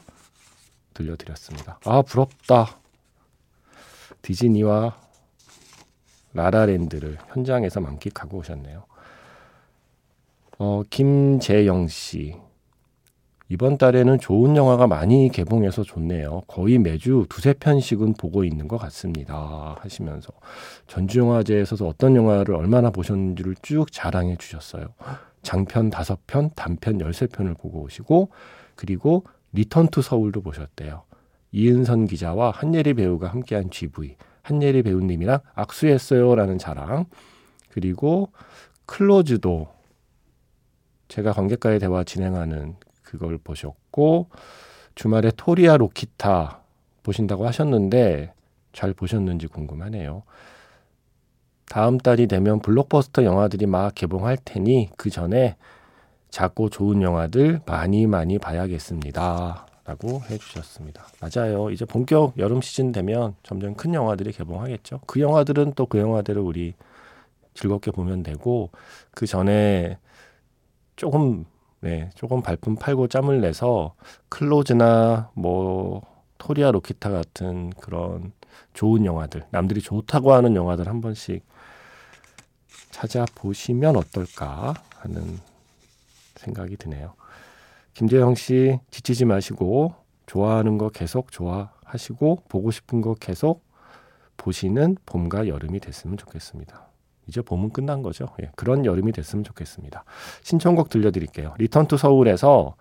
들려드렸습니다. 0.94 1.80
아 1.84 2.02
부럽다. 2.02 2.78
디즈니와 4.22 4.96
라라랜드를 6.34 7.18
현장에서 7.28 7.80
만끽하고 7.80 8.38
오셨네요. 8.38 8.84
어, 10.58 10.82
김재영 10.90 11.88
씨. 11.88 12.34
이번 13.48 13.76
달에는 13.76 14.18
좋은 14.18 14.56
영화가 14.56 14.86
많이 14.86 15.28
개봉해서 15.30 15.82
좋네요. 15.82 16.42
거의 16.46 16.78
매주 16.78 17.26
두세 17.28 17.52
편씩은 17.52 18.14
보고 18.14 18.44
있는 18.44 18.66
것 18.66 18.78
같습니다. 18.78 19.76
하시면서 19.80 20.32
전주영화제에서 20.86 21.86
어떤 21.86 22.16
영화를 22.16 22.54
얼마나 22.54 22.90
보셨는지를 22.90 23.56
쭉 23.60 23.92
자랑해 23.92 24.36
주셨어요. 24.38 24.86
장편 25.42 25.90
다섯 25.90 26.26
편, 26.26 26.50
단편 26.54 27.00
열세 27.00 27.26
편을 27.26 27.54
보고 27.54 27.82
오시고 27.82 28.30
그리고 28.74 29.24
Return 29.52 29.88
to 29.88 30.00
Seoul도 30.00 30.40
보셨대요. 30.40 31.02
이은선 31.50 32.06
기자와 32.06 32.52
한예리 32.52 32.94
배우가 32.94 33.28
함께한 33.28 33.68
GV. 33.68 34.16
한예리 34.42 34.82
배우님이랑 34.82 35.40
악수했어요라는 35.54 36.56
자랑. 36.56 37.04
그리고 37.68 38.30
클로즈도 38.86 39.68
제가 41.12 41.34
관객과의 41.34 41.78
대화 41.78 42.04
진행하는 42.04 42.74
그걸 43.02 43.36
보셨고 43.36 44.30
주말에 44.94 45.30
토리아 45.36 45.76
로키타 45.76 46.62
보신다고 47.02 47.46
하셨는데 47.46 48.32
잘 48.72 48.94
보셨는지 48.94 49.46
궁금하네요. 49.46 50.22
다음 51.66 51.98
달이 51.98 52.28
되면 52.28 52.60
블록버스터 52.60 53.24
영화들이 53.24 53.66
막 53.66 53.94
개봉할 53.94 54.38
테니 54.42 54.88
그 54.96 55.10
전에 55.10 55.56
작고 56.30 56.70
좋은 56.70 57.02
영화들 57.02 57.60
많이 57.66 58.06
많이 58.06 58.38
봐야겠습니다. 58.38 59.66
라고 59.84 60.22
해주셨습니다. 60.30 61.04
맞아요. 61.20 61.70
이제 61.70 61.84
본격 61.84 62.38
여름 62.38 62.62
시즌 62.62 62.90
되면 62.90 63.34
점점 63.42 63.74
큰 63.74 63.92
영화들이 63.92 64.32
개봉하겠죠. 64.32 65.00
그 65.06 65.20
영화들은 65.20 65.74
또 65.74 65.84
그 65.84 65.98
영화들을 65.98 66.40
우리 66.40 66.72
즐겁게 67.52 67.90
보면 67.90 68.22
되고 68.22 68.70
그 69.10 69.26
전에 69.26 69.98
조금 70.96 71.44
네 71.80 72.10
조금 72.14 72.42
발품 72.42 72.76
팔고 72.76 73.08
짬을 73.08 73.40
내서 73.40 73.94
클로즈나 74.28 75.30
뭐 75.34 76.02
토리아 76.38 76.70
로키타 76.70 77.10
같은 77.10 77.70
그런 77.70 78.32
좋은 78.74 79.04
영화들 79.04 79.44
남들이 79.50 79.80
좋다고 79.80 80.32
하는 80.32 80.54
영화들 80.54 80.88
한 80.88 81.00
번씩 81.00 81.44
찾아보시면 82.90 83.96
어떨까 83.96 84.74
하는 84.98 85.38
생각이 86.36 86.76
드네요. 86.76 87.14
김재영 87.94 88.34
씨 88.34 88.78
지치지 88.90 89.24
마시고 89.24 89.94
좋아하는 90.26 90.78
거 90.78 90.88
계속 90.88 91.30
좋아하시고 91.30 92.44
보고 92.48 92.70
싶은 92.70 93.00
거 93.00 93.14
계속 93.14 93.64
보시는 94.36 94.96
봄과 95.06 95.46
여름이 95.46 95.80
됐으면 95.80 96.16
좋겠습니다. 96.16 96.91
이제 97.26 97.40
봄은 97.42 97.70
끝난 97.70 98.02
거죠. 98.02 98.26
예, 98.42 98.50
그런 98.56 98.84
여름이 98.84 99.12
됐으면 99.12 99.44
좋겠습니다. 99.44 100.04
신청곡 100.42 100.88
들려드릴게요. 100.90 101.54
Return 101.58 101.86
to 101.86 101.96
Seoul에서 101.96 102.74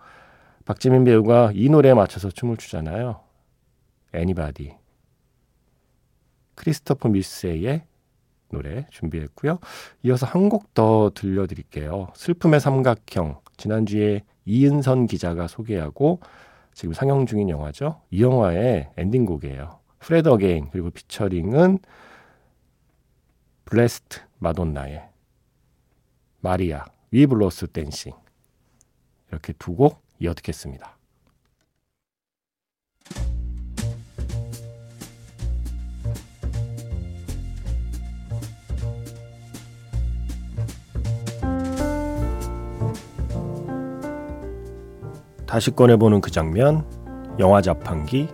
박지민 0.64 1.04
배우가 1.04 1.52
이 1.54 1.68
노래에 1.68 1.94
맞춰서 1.94 2.30
춤을 2.30 2.56
추잖아요. 2.56 3.20
Anybody. 4.12 4.74
크리스토프 6.54 7.08
뮈세의 7.08 7.84
노래 8.50 8.86
준비했고요. 8.90 9.58
이어서 10.02 10.26
한 10.26 10.48
곡 10.48 10.74
더 10.74 11.10
들려드릴게요. 11.14 12.08
슬픔의 12.14 12.60
삼각형. 12.60 13.40
지난주에 13.56 14.22
이은선 14.44 15.06
기자가 15.06 15.46
소개하고 15.46 16.20
지금 16.74 16.92
상영 16.94 17.26
중인 17.26 17.48
영화죠. 17.48 18.00
이 18.10 18.22
영화의 18.22 18.90
엔딩곡이에요. 18.96 19.78
Fred 20.00 20.28
again 20.28 20.68
그리고 20.70 20.90
피처링은 20.90 21.78
Blessed 23.64 24.20
Madonna의 24.42 25.08
Marea 26.40 26.84
We've 27.12 27.43
Lost 27.43 27.68
Dancing 27.68 28.12
이렇게 29.30 29.52
두 29.52 29.74
곡 29.76 30.02
이어 30.18 30.34
듣겠습니다. 30.34 30.98
다시 45.46 45.70
꺼내보는 45.70 46.20
그 46.22 46.30
장면, 46.30 46.86
영화 47.38 47.60
자판기. 47.60 48.28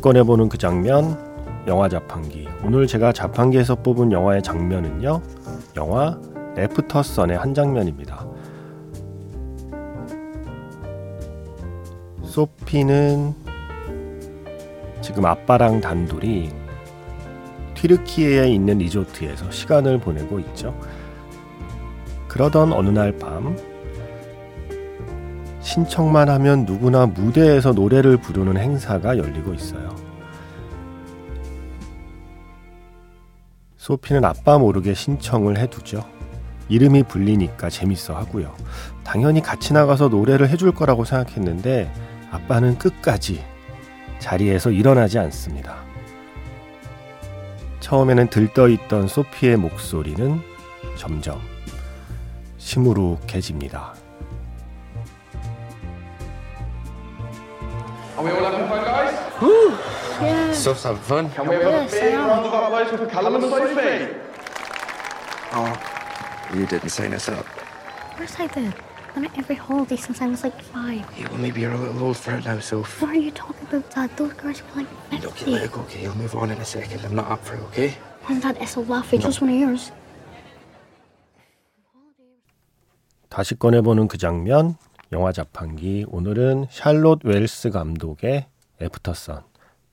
꺼내보는 0.00 0.48
그 0.48 0.58
장면, 0.58 1.18
영화 1.66 1.88
자판기. 1.88 2.48
오늘 2.64 2.86
제가 2.86 3.12
자판기에서 3.12 3.76
뽑은 3.76 4.12
영화의 4.12 4.42
장면은요, 4.42 5.20
영화 5.76 6.18
애프터 6.56 7.02
선의 7.02 7.36
한 7.36 7.54
장면입니다. 7.54 8.26
소피는 12.22 13.34
지금 15.00 15.24
아빠랑 15.26 15.80
단둘이 15.80 16.50
튀르키예에 17.74 18.48
있는 18.50 18.78
리조트에서 18.78 19.50
시간을 19.50 19.98
보내고 20.00 20.38
있죠. 20.40 20.78
그러던 22.28 22.72
어느 22.72 22.90
날 22.90 23.12
밤 23.18 23.56
신청만 25.68 26.30
하면 26.30 26.64
누구나 26.64 27.04
무대에서 27.04 27.72
노래를 27.72 28.16
부르는 28.16 28.56
행사가 28.56 29.18
열리고 29.18 29.52
있어요. 29.52 29.94
소피는 33.76 34.24
아빠 34.24 34.56
모르게 34.56 34.94
신청을 34.94 35.58
해두죠. 35.58 36.02
이름이 36.70 37.02
불리니까 37.02 37.68
재밌어 37.68 38.16
하고요. 38.16 38.54
당연히 39.04 39.42
같이 39.42 39.74
나가서 39.74 40.08
노래를 40.08 40.48
해줄 40.48 40.72
거라고 40.72 41.04
생각했는데 41.04 41.92
아빠는 42.30 42.78
끝까지 42.78 43.44
자리에서 44.20 44.70
일어나지 44.70 45.18
않습니다. 45.18 45.76
처음에는 47.80 48.30
들떠있던 48.30 49.06
소피의 49.06 49.58
목소리는 49.58 50.40
점점 50.96 51.38
시무룩해집니다. 52.56 53.97
Are 58.17 58.23
we 58.23 58.31
all 58.31 58.43
having 58.45 58.67
fun, 58.67 58.83
guys? 58.85 59.13
Yeah. 60.21 60.53
Stuff's 60.53 60.83
having 60.83 61.01
fun. 61.01 61.29
Can 61.31 61.47
we 61.47 61.55
have 61.55 61.65
a 61.65 61.69
Yes, 61.69 61.91
big 61.91 62.03
I 62.03 62.07
am. 62.17 62.27
round 62.29 62.45
of 62.45 62.53
applause 62.53 62.89
for 62.89 63.05
Callum 63.07 63.35
and 63.35 63.43
Sophie? 63.43 64.07
Oh, 65.53 65.73
you 66.53 66.65
didn't 66.65 66.89
sign 66.89 67.13
us 67.13 67.27
up. 67.29 67.45
Of 67.45 68.17
course 68.17 68.35
I 68.39 68.47
did. 68.47 68.73
Done 69.13 69.25
it 69.25 69.31
every 69.37 69.55
holiday 69.55 69.95
since 69.95 70.21
I 70.21 70.27
was 70.27 70.43
like 70.43 70.59
five. 70.61 71.05
Yeah, 71.17 71.29
well, 71.29 71.37
maybe 71.39 71.61
you're 71.61 71.73
a 71.73 71.77
little 71.77 72.01
old 72.03 72.17
for 72.17 72.31
it 72.33 72.45
now, 72.45 72.59
Soph. 72.59 73.01
What 73.01 73.11
are 73.11 73.15
you 73.19 73.29
talking 73.31 73.67
about, 73.67 73.89
Dad? 73.93 74.09
Those 74.17 74.33
girls 74.33 74.61
were 74.63 74.81
like 74.81 75.21
Look, 75.23 75.33
50. 75.37 75.45
you 75.45 75.57
let 75.57 75.63
it 75.65 75.71
go, 75.71 75.81
okay? 75.81 76.07
I'll 76.07 76.15
move 76.15 76.35
on 76.35 76.49
in 76.49 76.57
a 76.57 76.65
second. 76.65 77.01
I'm 77.05 77.13
not 77.15 77.29
up 77.29 77.43
for 77.45 77.55
it, 77.55 77.61
okay? 77.73 77.97
And 78.29 78.41
Dad, 78.41 78.57
it's 78.59 78.75
a 78.75 78.79
laugh. 78.79 79.13
It's 79.13 79.23
just 79.23 79.41
one 79.41 79.51
of 79.51 79.55
yours. 79.59 79.91
다시 83.29 83.55
꺼내보는 83.55 84.07
그 84.07 84.17
장면, 84.17 84.77
영화 85.12 85.32
자판기. 85.32 86.04
오늘은 86.08 86.66
샬롯 86.68 87.24
웰스 87.24 87.70
감독의 87.70 88.46
애프터선. 88.82 89.42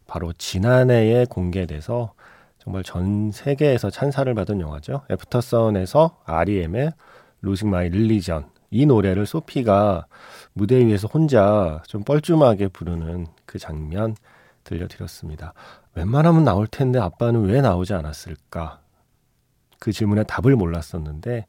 바로 0.07 0.33
지난해에 0.33 1.25
공개돼서 1.25 2.13
정말 2.57 2.83
전 2.83 3.31
세계에서 3.31 3.89
찬사를 3.89 4.33
받은 4.33 4.59
영화죠. 4.59 5.03
애프터선에서 5.09 6.21
REM의 6.25 6.91
Losing 7.43 7.73
My 7.73 7.87
Religion. 7.87 8.45
이 8.71 8.85
노래를 8.85 9.25
소피가 9.25 10.05
무대 10.51 10.85
위에서 10.85 11.07
혼자 11.07 11.81
좀 11.87 12.03
뻘쭘하게 12.03 12.67
부르는 12.69 13.27
그 13.45 13.57
장면 13.57 14.15
들려드렸습니다. 14.65 15.53
웬만하면 15.93 16.43
나올 16.43 16.67
텐데 16.67 16.99
아빠는 16.99 17.45
왜 17.45 17.61
나오지 17.61 17.93
않았을까? 17.93 18.81
그 19.79 19.93
질문에 19.93 20.23
답을 20.23 20.57
몰랐었는데 20.57 21.45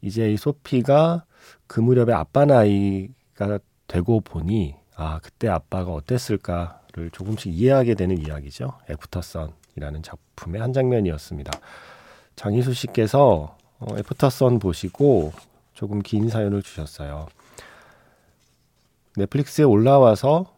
이제 0.00 0.30
이 0.30 0.36
소피가 0.36 1.24
그 1.70 1.78
무렵에 1.78 2.12
아빠 2.12 2.44
나이가 2.46 3.60
되고 3.86 4.20
보니 4.20 4.74
아 4.96 5.20
그때 5.22 5.46
아빠가 5.46 5.92
어땠을까를 5.92 7.10
조금씩 7.12 7.52
이해하게 7.54 7.94
되는 7.94 8.18
이야기죠. 8.18 8.72
애프터선이라는 8.90 10.02
작품의 10.02 10.60
한 10.60 10.72
장면이었습니다. 10.72 11.52
장희수 12.34 12.74
씨께서 12.74 13.56
어, 13.78 13.86
애프터선 13.96 14.58
보시고 14.58 15.32
조금 15.72 16.00
긴 16.00 16.28
사연을 16.28 16.60
주셨어요. 16.62 17.28
넷플릭스에 19.14 19.64
올라와서 19.64 20.52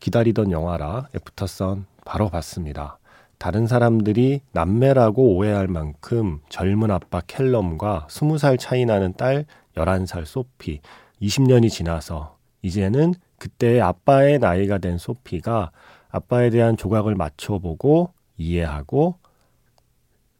기다리던 0.00 0.50
영화라 0.50 1.06
애프터선 1.14 1.86
바로 2.04 2.28
봤습니다. 2.28 2.98
다른 3.38 3.68
사람들이 3.68 4.40
남매라고 4.50 5.36
오해할 5.36 5.68
만큼 5.68 6.40
젊은 6.48 6.90
아빠 6.90 7.20
캘럼과 7.24 8.08
20살 8.10 8.58
차이 8.58 8.84
나는 8.84 9.12
딸 9.12 9.46
11살 9.76 10.24
소피, 10.24 10.80
20년이 11.22 11.70
지나서 11.70 12.36
이제는 12.62 13.14
그때의 13.38 13.80
아빠의 13.80 14.38
나이가 14.38 14.78
된 14.78 14.98
소피가 14.98 15.70
아빠에 16.08 16.50
대한 16.50 16.76
조각을 16.76 17.14
맞춰보고 17.14 18.10
이해하고 18.38 19.16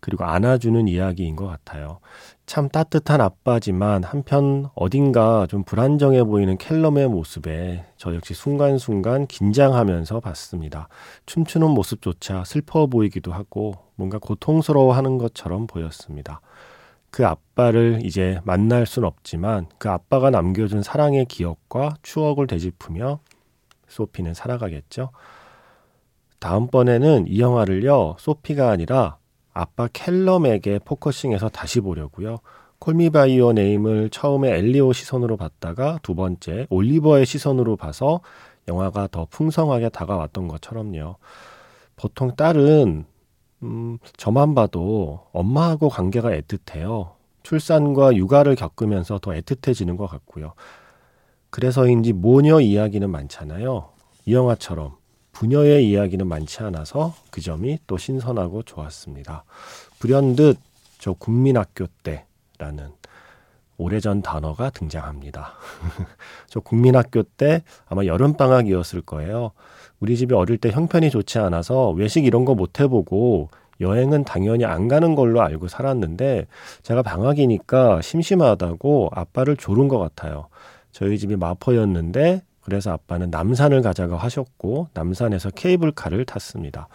그리고 0.01 0.25
안아주는 0.25 0.87
이야기인 0.87 1.35
것 1.35 1.47
같아요. 1.47 1.99
참 2.47 2.69
따뜻한 2.69 3.21
아빠지만 3.21 4.05
한편 4.05 4.69
어딘가 4.77 5.47
좀 5.49 5.65
불안정해 5.65 6.23
보이는 6.23 6.57
켈럼의 6.59 7.09
모습에 7.09 7.85
저 7.97 8.15
역시 8.15 8.33
순간순간 8.33 9.27
긴장하면서 9.27 10.21
봤습니다. 10.21 10.89
춤추는 11.27 11.71
모습조차 11.71 12.45
슬퍼 12.45 12.87
보이기도 12.87 13.33
하고 13.33 13.75
뭔가 13.97 14.19
고통스러워 14.19 14.93
하는 14.93 15.19
것처럼 15.19 15.67
보였습니다. 15.67 16.41
그 17.17 17.27
아빠를 17.27 18.01
이제 18.05 18.41
만날 18.45 18.85
순 18.85 19.03
없지만 19.05 19.69
그 19.79 19.89
아빠가 19.89 20.29
남겨준 20.29 20.83
사랑의 20.83 21.25
기억과 21.25 21.95
추억을 22.03 22.47
되짚으며 22.47 23.21
소피는 23.89 24.35
살아가겠죠. 24.35 25.13
다음번에는 26.41 27.25
이 27.29 27.41
영화를요, 27.41 28.17
소피가 28.19 28.69
아니라 28.69 29.17
아빠 29.55 29.89
켈럼에게 29.91 30.81
포커싱해서 30.81 31.49
다시 31.49 31.81
보려고요. 31.81 32.37
콜미바이 32.81 33.41
어 33.41 33.55
네임을 33.55 34.11
처음에 34.11 34.51
엘리오 34.51 34.93
시선으로 34.93 35.39
봤다가 35.39 35.99
두 36.03 36.15
번째 36.15 36.67
올리버의 36.69 37.25
시선으로 37.25 37.77
봐서 37.77 38.21
영화가 38.69 39.09
더 39.11 39.27
풍성하게 39.31 39.89
다가왔던 39.89 40.49
것처럼요. 40.49 41.17
보통 41.97 42.37
딸은 42.37 43.07
음, 43.63 43.99
저만 44.17 44.55
봐도 44.55 45.27
엄마하고 45.33 45.89
관계가 45.89 46.31
애틋해요. 46.31 47.13
출산과 47.43 48.17
육아를 48.17 48.57
겪으면서 48.57 49.19
더 49.19 49.33
애틋해지는 49.33 49.97
것 49.97 50.07
같고요. 50.07 50.55
그래서인지 51.51 52.13
모녀 52.13 52.61
이야기는 52.61 53.09
많잖아요. 53.09 53.89
이 54.27 54.35
영화처럼 54.35 54.97
부녀의 55.33 55.89
이야기는 55.89 56.27
많지 56.27 56.63
않아서 56.63 57.15
그 57.31 57.41
점이 57.41 57.79
또 57.87 57.99
신선하고 57.99 58.63
좋았습니다. 58.63 59.45
불현듯 59.99 60.59
저 60.99 61.13
국민학교 61.13 61.87
때라는 62.03 62.91
오래전 63.79 64.23
단어가 64.23 64.71
등장합니다. 64.71 65.53
저 66.49 66.61
국민학교 66.61 67.23
때 67.23 67.63
아마 67.87 68.05
여름방학이었을 68.05 69.03
거예요. 69.03 69.53
우리 70.01 70.17
집이 70.17 70.35
어릴 70.35 70.59
때 70.59 70.71
형편이 70.71 71.11
좋지 71.11 71.39
않아서 71.39 71.91
외식 71.91 72.25
이런 72.25 72.45
거 72.45 72.55
못 72.55 72.81
해보고 72.81 73.51
여행은 73.81 74.25
당연히 74.25 74.65
안 74.65 74.89
가는 74.89 75.15
걸로 75.15 75.43
알고 75.43 75.69
살았는데 75.69 76.47
제가 76.83 77.03
방학이니까 77.03 78.01
심심하다고 78.01 79.11
아빠를 79.13 79.57
조른 79.57 79.89
것 79.89 79.99
같아요. 79.99 80.49
저희 80.93 81.19
집이 81.19 81.37
마포였는데 81.37 82.43
그래서 82.63 82.93
아빠는 82.93 83.31
남산을 83.31 83.83
가자고 83.83 84.17
하셨고 84.17 84.89
남산에서 84.95 85.51
케이블카를 85.51 86.25
탔습니다. 86.25 86.89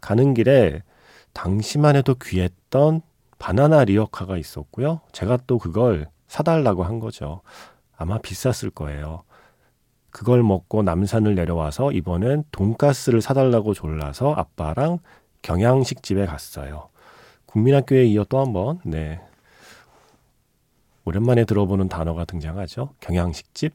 가는 0.00 0.32
길에 0.34 0.82
당시만 1.32 1.96
해도 1.96 2.14
귀했던 2.14 3.02
바나나 3.38 3.84
리어카가 3.84 4.36
있었고요. 4.38 5.00
제가 5.12 5.38
또 5.46 5.58
그걸 5.58 6.06
사달라고 6.30 6.84
한 6.84 7.00
거죠. 7.00 7.40
아마 7.96 8.18
비쌌을 8.18 8.70
거예요. 8.70 9.24
그걸 10.10 10.44
먹고 10.44 10.84
남산을 10.84 11.34
내려와서 11.34 11.90
이번엔 11.90 12.44
돈가스를 12.52 13.20
사달라고 13.20 13.74
졸라서 13.74 14.32
아빠랑 14.34 15.00
경양식집에 15.42 16.26
갔어요. 16.26 16.88
국민학교에 17.46 18.04
이어 18.06 18.24
또 18.24 18.40
한 18.40 18.52
번, 18.52 18.78
네. 18.84 19.20
오랜만에 21.04 21.44
들어보는 21.44 21.88
단어가 21.88 22.24
등장하죠. 22.24 22.90
경양식집. 23.00 23.74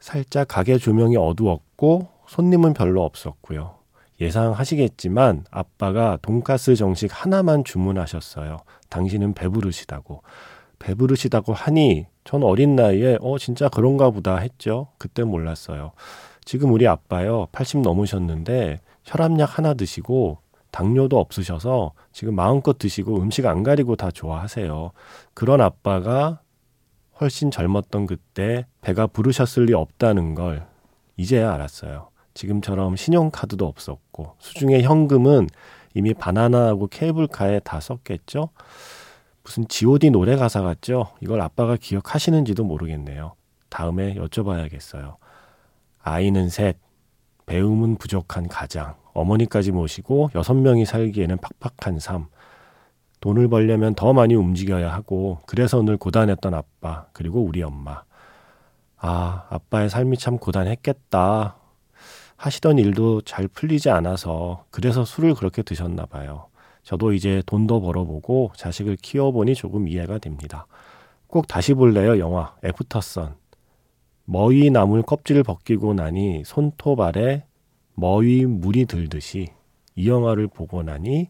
살짝 0.00 0.48
가게 0.48 0.78
조명이 0.78 1.16
어두웠고 1.18 2.08
손님은 2.28 2.72
별로 2.72 3.04
없었고요. 3.04 3.74
예상하시겠지만 4.22 5.44
아빠가 5.50 6.18
돈가스 6.22 6.76
정식 6.76 7.10
하나만 7.12 7.64
주문하셨어요. 7.64 8.56
당신은 8.88 9.34
배부르시다고. 9.34 10.22
배부르시다고 10.82 11.52
하니 11.54 12.06
전 12.24 12.42
어린 12.42 12.76
나이에 12.76 13.18
어 13.20 13.38
진짜 13.38 13.68
그런가 13.68 14.10
보다 14.10 14.36
했죠. 14.36 14.88
그때 14.98 15.22
몰랐어요. 15.22 15.92
지금 16.44 16.72
우리 16.72 16.86
아빠요. 16.88 17.46
80 17.52 17.80
넘으셨는데 17.80 18.80
혈압약 19.04 19.58
하나 19.58 19.74
드시고 19.74 20.38
당뇨도 20.72 21.18
없으셔서 21.18 21.92
지금 22.12 22.34
마음껏 22.34 22.78
드시고 22.78 23.20
음식 23.20 23.46
안 23.46 23.62
가리고 23.62 23.94
다 23.96 24.10
좋아하세요. 24.10 24.92
그런 25.34 25.60
아빠가 25.60 26.40
훨씬 27.20 27.50
젊었던 27.50 28.06
그때 28.06 28.66
배가 28.80 29.06
부르셨을 29.06 29.66
리 29.66 29.74
없다는 29.74 30.34
걸 30.34 30.66
이제야 31.16 31.52
알았어요. 31.54 32.08
지금처럼 32.34 32.96
신용카드도 32.96 33.66
없었고 33.66 34.34
수중에 34.38 34.82
현금은 34.82 35.48
이미 35.94 36.14
바나나하고 36.14 36.88
케이블카에 36.88 37.60
다 37.60 37.78
썼겠죠. 37.78 38.48
무슨 39.44 39.66
G.O.D 39.66 40.10
노래 40.10 40.36
가사 40.36 40.62
같죠? 40.62 41.08
이걸 41.20 41.40
아빠가 41.40 41.76
기억하시는지도 41.76 42.64
모르겠네요. 42.64 43.34
다음에 43.68 44.14
여쭤봐야겠어요. 44.14 45.16
아이는 46.00 46.48
셋, 46.48 46.78
배움은 47.46 47.96
부족한 47.96 48.48
가장, 48.48 48.94
어머니까지 49.14 49.72
모시고 49.72 50.30
여섯 50.34 50.54
명이 50.54 50.84
살기에는 50.84 51.38
팍팍한 51.60 51.98
삶. 51.98 52.26
돈을 53.20 53.48
벌려면 53.48 53.94
더 53.94 54.12
많이 54.12 54.34
움직여야 54.34 54.92
하고 54.92 55.38
그래서 55.46 55.80
늘 55.82 55.96
고단했던 55.96 56.54
아빠 56.54 57.06
그리고 57.12 57.40
우리 57.42 57.62
엄마. 57.62 58.02
아, 58.96 59.46
아빠의 59.48 59.90
삶이 59.90 60.16
참 60.18 60.38
고단했겠다. 60.38 61.56
하시던 62.36 62.78
일도 62.78 63.20
잘 63.22 63.46
풀리지 63.46 63.90
않아서 63.90 64.64
그래서 64.70 65.04
술을 65.04 65.34
그렇게 65.34 65.62
드셨나 65.62 66.06
봐요. 66.06 66.48
저도 66.82 67.12
이제 67.12 67.42
돈도 67.46 67.80
벌어보고 67.80 68.52
자식을 68.56 68.96
키워보니 68.96 69.54
조금 69.54 69.88
이해가 69.88 70.18
됩니다. 70.18 70.66
꼭 71.26 71.46
다시 71.46 71.74
볼래요, 71.74 72.18
영화 72.18 72.54
애프터선. 72.64 73.36
머위 74.24 74.70
나물 74.70 75.02
껍질을 75.02 75.42
벗기고 75.42 75.94
나니 75.94 76.42
손톱 76.44 77.00
아래 77.00 77.44
머위 77.94 78.46
물이 78.46 78.86
들듯이 78.86 79.48
이 79.94 80.08
영화를 80.08 80.48
보고 80.48 80.82
나니 80.82 81.28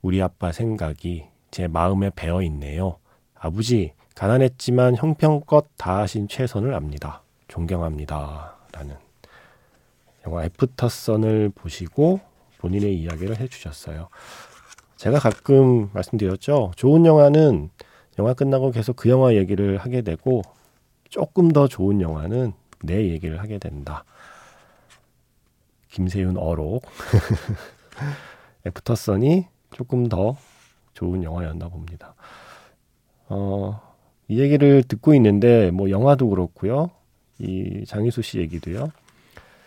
우리 0.00 0.20
아빠 0.20 0.52
생각이 0.52 1.26
제 1.50 1.68
마음에 1.68 2.10
배어 2.14 2.42
있네요. 2.42 2.98
아버지, 3.34 3.92
가난했지만 4.14 4.96
형편껏 4.96 5.66
다하신 5.76 6.28
최선을 6.28 6.74
압니다. 6.74 7.22
존경합니다. 7.48 8.56
라는 8.72 8.96
영화 10.26 10.44
애프터선을 10.44 11.50
보시고 11.54 12.20
본인의 12.62 12.96
이야기를 12.96 13.40
해주셨어요. 13.40 14.08
제가 14.96 15.18
가끔 15.18 15.90
말씀드렸죠. 15.92 16.70
좋은 16.76 17.04
영화는 17.04 17.70
영화 18.20 18.34
끝나고 18.34 18.70
계속 18.70 18.94
그 18.94 19.08
영화 19.08 19.34
얘기를 19.34 19.78
하게 19.78 20.02
되고 20.02 20.42
조금 21.08 21.50
더 21.50 21.66
좋은 21.66 22.00
영화는 22.00 22.52
내 22.84 23.08
얘기를 23.08 23.40
하게 23.40 23.58
된다. 23.58 24.04
김세윤 25.90 26.36
어록 26.36 26.84
애프터선이 28.64 29.46
조금 29.72 30.08
더 30.08 30.36
좋은 30.94 31.24
영화였나 31.24 31.68
봅니다. 31.68 32.14
어, 33.28 33.80
이 34.28 34.38
얘기를 34.38 34.84
듣고 34.84 35.14
있는데 35.14 35.72
뭐 35.72 35.90
영화도 35.90 36.28
그렇고요. 36.28 36.90
이 37.40 37.84
장희수 37.86 38.22
씨 38.22 38.38
얘기도요. 38.38 38.92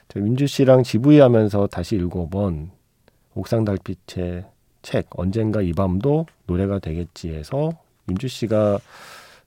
저 0.07 0.19
윤주 0.19 0.47
씨랑 0.47 0.83
GV 0.83 1.19
하면서 1.19 1.67
다시 1.67 1.95
읽어본 1.97 2.74
옥상 3.35 3.65
달빛의 3.65 4.45
책 4.81 5.07
언젠가 5.11 5.61
이 5.61 5.73
밤도 5.73 6.25
노래가 6.47 6.79
되겠지 6.79 7.29
해서 7.33 7.71
윤주 8.09 8.27
씨가 8.27 8.79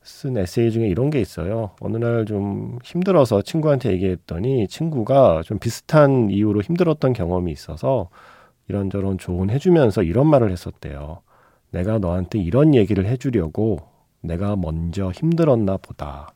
쓴 0.02 0.36
에세이 0.38 0.70
중에 0.70 0.88
이런 0.88 1.10
게 1.10 1.20
있어요. 1.20 1.72
어느 1.80 1.96
날 1.96 2.24
좀 2.24 2.78
힘들어서 2.82 3.42
친구한테 3.42 3.92
얘기했더니 3.92 4.66
친구가 4.68 5.42
좀 5.44 5.58
비슷한 5.58 6.30
이유로 6.30 6.62
힘들었던 6.62 7.12
경험이 7.12 7.52
있어서 7.52 8.08
이런저런 8.68 9.18
조언해주면서 9.18 10.02
이런 10.02 10.26
말을 10.28 10.50
했었대요. 10.50 11.20
내가 11.70 11.98
너한테 11.98 12.38
이런 12.38 12.74
얘기를 12.74 13.06
해주려고 13.06 13.80
내가 14.20 14.56
먼저 14.56 15.10
힘들었나 15.10 15.76
보다. 15.76 16.32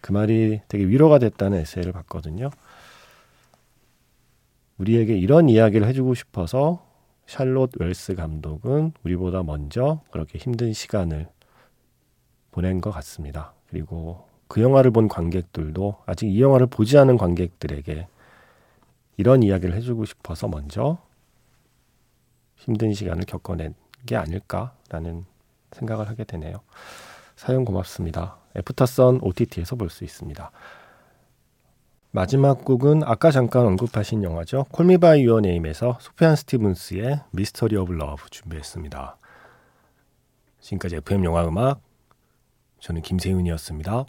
그 0.00 0.12
말이 0.12 0.60
되게 0.68 0.84
위로가 0.84 1.18
됐다는 1.18 1.58
에세이를 1.58 1.92
봤거든요. 1.92 2.50
우리에게 4.78 5.16
이런 5.16 5.48
이야기를 5.48 5.86
해주고 5.88 6.14
싶어서 6.14 6.84
샬롯 7.26 7.72
웰스 7.80 8.14
감독은 8.14 8.92
우리보다 9.04 9.42
먼저 9.42 10.00
그렇게 10.10 10.38
힘든 10.38 10.72
시간을 10.72 11.28
보낸 12.50 12.80
것 12.80 12.90
같습니다. 12.92 13.52
그리고 13.68 14.26
그 14.48 14.62
영화를 14.62 14.90
본 14.90 15.08
관객들도 15.08 15.96
아직 16.06 16.28
이 16.28 16.40
영화를 16.40 16.66
보지 16.68 16.96
않은 16.98 17.16
관객들에게 17.16 18.06
이런 19.16 19.42
이야기를 19.42 19.74
해주고 19.74 20.04
싶어서 20.04 20.46
먼저 20.46 20.98
힘든 22.56 22.92
시간을 22.92 23.24
겪어낸 23.24 23.74
게 24.06 24.16
아닐까라는 24.16 25.24
생각을 25.72 26.08
하게 26.08 26.24
되네요. 26.24 26.60
사연 27.34 27.64
고맙습니다. 27.64 28.36
애프터선 28.56 29.20
OTT에서 29.22 29.76
볼 29.76 29.90
수 29.90 30.04
있습니다. 30.04 30.50
마지막 32.16 32.64
곡은 32.64 33.02
아까 33.04 33.30
잠깐 33.30 33.66
언급하신 33.66 34.22
영화죠. 34.22 34.64
Call 34.72 34.88
Me 34.88 34.96
by 34.96 35.22
Your 35.24 35.40
Name에서 35.40 35.98
수프얀 36.00 36.34
스티븐스의 36.34 37.20
Mystery 37.30 37.76
of 37.76 37.92
Love 37.92 38.30
준비했습니다. 38.30 39.18
지금까지 40.60 40.96
FM 40.96 41.24
영화 41.24 41.46
음악 41.46 41.82
저는 42.80 43.02
김세윤이었습니다. 43.02 44.06